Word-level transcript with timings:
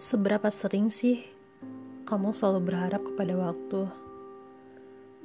Seberapa 0.00 0.48
sering 0.48 0.88
sih 0.88 1.20
kamu 2.08 2.32
selalu 2.32 2.72
berharap 2.72 3.04
kepada 3.04 3.36
waktu? 3.36 3.84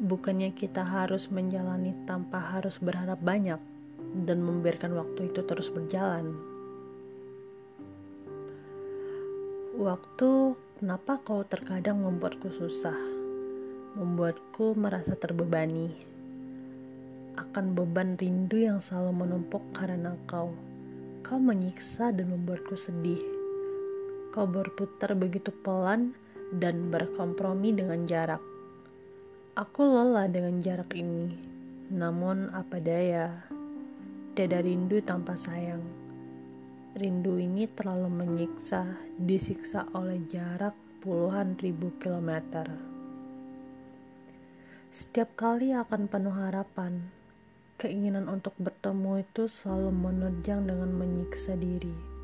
Bukannya 0.04 0.52
kita 0.52 0.84
harus 0.84 1.32
menjalani 1.32 1.96
tanpa 2.04 2.44
harus 2.44 2.76
berharap 2.84 3.24
banyak 3.24 3.56
dan 4.28 4.44
membiarkan 4.44 5.00
waktu 5.00 5.32
itu 5.32 5.48
terus 5.48 5.72
berjalan. 5.72 6.36
Waktu, 9.80 10.60
kenapa 10.84 11.24
kau 11.24 11.48
terkadang 11.48 12.04
membuatku 12.04 12.52
susah? 12.52 13.00
Membuatku 13.96 14.76
merasa 14.76 15.16
terbebani 15.16 15.88
akan 17.40 17.80
beban 17.80 18.20
rindu 18.20 18.60
yang 18.60 18.84
selalu 18.84 19.24
menumpuk 19.24 19.64
karena 19.72 20.20
kau. 20.28 20.52
Kau 21.24 21.40
menyiksa 21.40 22.12
dan 22.12 22.28
membuatku 22.28 22.76
sedih 22.76 23.45
kau 24.36 24.44
berputar 24.44 25.16
begitu 25.16 25.56
pelan 25.64 26.12
dan 26.52 26.92
berkompromi 26.92 27.72
dengan 27.72 28.04
jarak. 28.04 28.44
Aku 29.56 29.88
lelah 29.88 30.28
dengan 30.28 30.60
jarak 30.60 30.92
ini, 30.92 31.32
namun 31.88 32.52
apa 32.52 32.84
daya, 32.84 33.32
tiada 34.36 34.60
rindu 34.60 35.00
tanpa 35.00 35.40
sayang. 35.40 35.80
Rindu 37.00 37.40
ini 37.40 37.64
terlalu 37.72 38.12
menyiksa, 38.12 39.00
disiksa 39.16 39.88
oleh 39.96 40.20
jarak 40.28 40.76
puluhan 41.00 41.56
ribu 41.56 41.96
kilometer. 42.04 42.68
Setiap 44.92 45.32
kali 45.40 45.72
akan 45.72 46.12
penuh 46.12 46.36
harapan, 46.36 47.08
keinginan 47.80 48.28
untuk 48.28 48.52
bertemu 48.60 49.24
itu 49.24 49.48
selalu 49.48 49.96
menerjang 49.96 50.68
dengan 50.68 50.92
menyiksa 50.92 51.56
diri. 51.56 52.15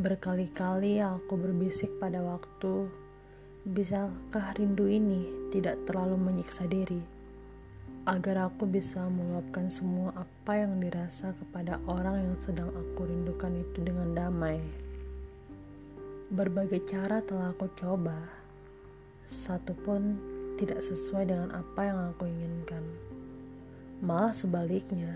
Berkali-kali 0.00 0.96
aku 1.04 1.36
berbisik 1.36 1.92
pada 2.00 2.24
waktu, 2.24 2.88
bisakah 3.68 4.56
rindu 4.56 4.88
ini 4.88 5.28
tidak 5.52 5.76
terlalu 5.84 6.16
menyiksa 6.16 6.64
diri, 6.64 7.04
agar 8.08 8.48
aku 8.48 8.64
bisa 8.64 8.96
meluapkan 9.12 9.68
semua 9.68 10.16
apa 10.16 10.56
yang 10.56 10.80
dirasa 10.80 11.36
kepada 11.36 11.76
orang 11.84 12.16
yang 12.16 12.36
sedang 12.40 12.72
aku 12.72 13.12
rindukan 13.12 13.52
itu 13.52 13.84
dengan 13.84 14.16
damai. 14.16 14.64
Berbagai 16.32 16.80
cara 16.88 17.20
telah 17.20 17.52
aku 17.52 17.68
coba, 17.76 18.16
satu 19.28 19.76
pun 19.84 20.16
tidak 20.56 20.80
sesuai 20.80 21.28
dengan 21.28 21.52
apa 21.52 21.80
yang 21.84 22.00
aku 22.16 22.24
inginkan. 22.24 22.88
Malah 24.00 24.32
sebaliknya, 24.32 25.12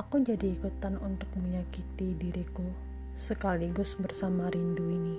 aku 0.00 0.24
jadi 0.24 0.48
ikutan 0.48 0.96
untuk 1.04 1.28
menyakiti 1.36 2.16
diriku 2.16 2.93
sekaligus 3.14 3.94
bersama 3.94 4.50
rindu 4.50 4.82
ini. 4.90 5.16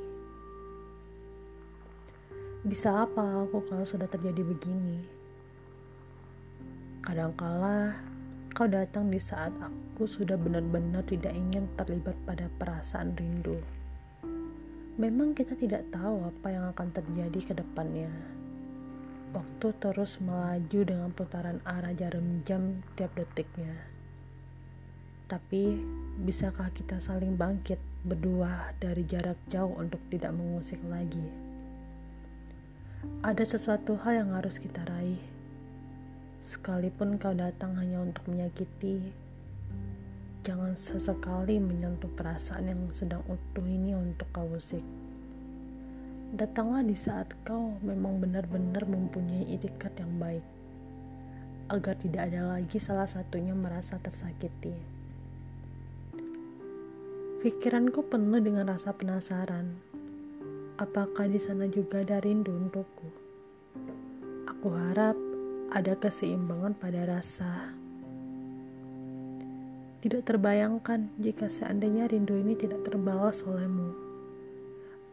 Bisa 2.67 3.07
apa 3.07 3.47
aku 3.47 3.63
kalau 3.63 3.87
sudah 3.87 4.03
terjadi 4.11 4.43
begini? 4.43 4.99
Kadangkala 6.99 7.95
kau 8.51 8.67
datang 8.67 9.07
di 9.07 9.19
saat 9.19 9.55
aku 9.63 10.03
sudah 10.03 10.35
benar-benar 10.35 11.07
tidak 11.07 11.31
ingin 11.31 11.71
terlibat 11.79 12.19
pada 12.27 12.51
perasaan 12.59 13.15
rindu. 13.15 13.63
Memang 14.99 15.35
kita 15.35 15.55
tidak 15.55 15.87
tahu 15.91 16.23
apa 16.27 16.47
yang 16.51 16.65
akan 16.71 16.87
terjadi 16.91 17.39
ke 17.51 17.53
depannya. 17.55 18.11
Waktu 19.35 19.67
terus 19.83 20.23
melaju 20.23 20.79
dengan 20.87 21.11
putaran 21.11 21.59
arah 21.67 21.91
jarum 21.91 22.43
jam 22.47 22.79
tiap 22.95 23.11
detiknya 23.19 23.95
tapi, 25.25 25.81
bisakah 26.15 26.71
kita 26.71 27.03
saling 27.03 27.35
bangkit 27.35 27.75
berdua 28.07 28.71
dari 28.79 29.03
jarak 29.03 29.35
jauh 29.51 29.75
untuk 29.75 29.99
tidak 30.07 30.31
mengusik 30.31 30.79
lagi? 30.87 31.19
Ada 33.19 33.43
sesuatu 33.43 33.99
hal 33.99 34.23
yang 34.23 34.31
harus 34.31 34.55
kita 34.55 34.79
raih. 34.87 35.19
Sekalipun 36.39 37.19
kau 37.19 37.35
datang 37.35 37.75
hanya 37.75 37.99
untuk 37.99 38.31
menyakiti, 38.31 39.11
jangan 40.47 40.79
sesekali 40.79 41.59
menyentuh 41.59 42.09
perasaan 42.15 42.71
yang 42.71 42.81
sedang 42.95 43.19
utuh 43.27 43.67
ini 43.67 43.91
untuk 43.91 44.31
kau 44.31 44.47
usik. 44.55 44.85
Datanglah 46.31 46.87
di 46.87 46.95
saat 46.95 47.27
kau 47.43 47.75
memang 47.83 48.23
benar-benar 48.23 48.87
mempunyai 48.87 49.51
itikat 49.51 49.91
yang 49.99 50.15
baik, 50.15 50.45
agar 51.67 51.99
tidak 51.99 52.31
ada 52.31 52.55
lagi 52.55 52.79
salah 52.79 53.09
satunya 53.09 53.51
merasa 53.51 53.99
tersakiti. 53.99 54.95
Pikiranku 57.45 58.09
penuh 58.09 58.41
dengan 58.41 58.65
rasa 58.73 58.89
penasaran. 58.89 59.77
Apakah 60.81 61.29
di 61.29 61.37
sana 61.37 61.69
juga 61.69 62.01
ada 62.01 62.17
rindu 62.17 62.49
untukku? 62.49 63.05
Aku 64.49 64.73
harap 64.73 65.13
ada 65.69 65.93
keseimbangan 65.93 66.73
pada 66.73 67.05
rasa. 67.05 67.69
Tidak 70.01 70.25
terbayangkan 70.25 71.13
jika 71.21 71.45
seandainya 71.45 72.09
rindu 72.09 72.33
ini 72.33 72.57
tidak 72.57 72.81
terbalas 72.81 73.45
olehmu. 73.45 73.93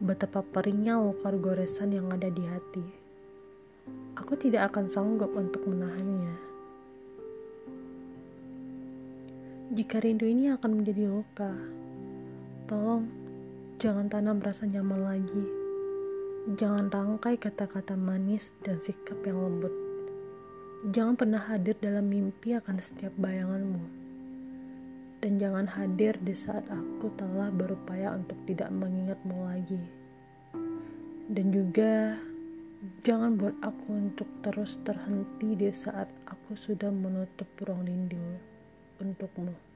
Betapa 0.01 0.41
perihnya 0.41 0.97
luka 0.97 1.29
goresan 1.37 1.93
yang 1.93 2.09
ada 2.09 2.33
di 2.33 2.49
hati. 2.49 2.85
Aku 4.17 4.33
tidak 4.41 4.73
akan 4.73 4.89
sanggup 4.89 5.29
untuk 5.37 5.69
menahannya. 5.69 6.33
Jika 9.69 10.01
rindu 10.01 10.25
ini 10.25 10.49
akan 10.49 10.81
menjadi 10.81 11.13
luka, 11.13 11.82
Tolong, 12.63 13.11
jangan 13.75 14.07
tanam 14.07 14.39
rasa 14.39 14.63
nyaman 14.63 15.03
lagi. 15.03 15.43
Jangan 16.55 16.87
rangkai 16.87 17.35
kata-kata 17.35 17.99
manis 17.99 18.55
dan 18.63 18.79
sikap 18.79 19.19
yang 19.27 19.35
lembut. 19.35 19.75
Jangan 20.87 21.19
pernah 21.19 21.43
hadir 21.43 21.75
dalam 21.83 22.07
mimpi 22.07 22.55
akan 22.55 22.79
setiap 22.79 23.11
bayanganmu. 23.19 23.83
Dan 25.19 25.43
jangan 25.43 25.67
hadir 25.75 26.15
di 26.23 26.31
saat 26.31 26.63
aku 26.71 27.11
telah 27.19 27.51
berupaya 27.51 28.15
untuk 28.15 28.39
tidak 28.47 28.71
mengingatmu 28.71 29.43
lagi. 29.43 29.83
Dan 31.27 31.51
juga 31.51 32.15
jangan 33.03 33.35
buat 33.35 33.59
aku 33.59 33.87
untuk 33.91 34.29
terus 34.39 34.79
terhenti 34.87 35.59
di 35.59 35.67
saat 35.67 36.07
aku 36.31 36.55
sudah 36.55 36.95
menutup 36.95 37.47
ruang 37.59 37.83
rindu 37.83 38.23
untukmu. 39.03 39.72